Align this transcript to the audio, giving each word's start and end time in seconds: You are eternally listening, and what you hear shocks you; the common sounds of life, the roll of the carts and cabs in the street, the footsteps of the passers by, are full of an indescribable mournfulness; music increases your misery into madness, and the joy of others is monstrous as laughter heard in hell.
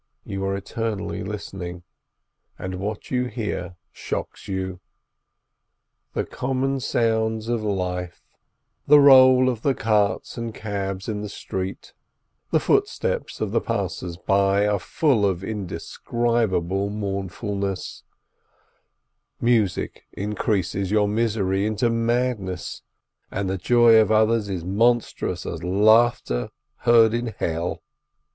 You 0.25 0.43
are 0.45 0.57
eternally 0.57 1.21
listening, 1.23 1.83
and 2.57 2.79
what 2.79 3.11
you 3.11 3.25
hear 3.25 3.75
shocks 3.91 4.47
you; 4.47 4.79
the 6.13 6.25
common 6.25 6.79
sounds 6.79 7.47
of 7.49 7.61
life, 7.63 8.23
the 8.87 8.99
roll 8.99 9.47
of 9.47 9.61
the 9.61 9.75
carts 9.75 10.39
and 10.39 10.55
cabs 10.55 11.07
in 11.07 11.21
the 11.21 11.29
street, 11.29 11.93
the 12.49 12.59
footsteps 12.59 13.41
of 13.41 13.51
the 13.51 13.61
passers 13.61 14.17
by, 14.17 14.65
are 14.65 14.79
full 14.79 15.23
of 15.23 15.43
an 15.43 15.49
indescribable 15.49 16.89
mournfulness; 16.89 18.01
music 19.39 20.05
increases 20.13 20.89
your 20.89 21.07
misery 21.07 21.63
into 21.63 21.91
madness, 21.91 22.81
and 23.29 23.47
the 23.47 23.57
joy 23.59 23.97
of 23.97 24.11
others 24.11 24.49
is 24.49 24.65
monstrous 24.65 25.45
as 25.45 25.63
laughter 25.63 26.49
heard 26.77 27.13
in 27.13 27.35
hell. 27.37 27.83